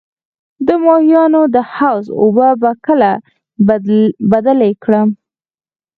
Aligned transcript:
د 0.67 0.69
ماهیانو 0.85 1.41
د 1.55 1.57
حوض 1.73 2.05
اوبه 2.21 2.71
کله 2.85 3.11
بدلې 4.31 4.71
کړم؟ 4.83 5.09